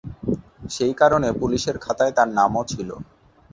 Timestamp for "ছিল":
2.71-2.89